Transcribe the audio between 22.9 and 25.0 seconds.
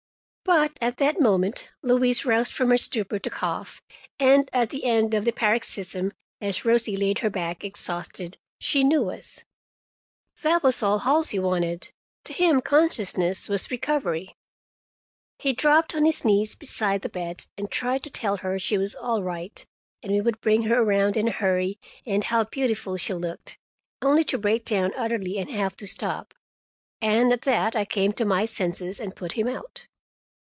she looked—only to break down